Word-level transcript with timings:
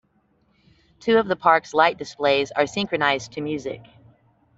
Two 0.99 1.19
of 1.19 1.27
the 1.27 1.35
park's 1.35 1.75
light 1.75 1.99
displays 1.99 2.49
are 2.49 2.65
synchronized 2.65 3.33
to 3.33 3.41
music. 3.41 3.83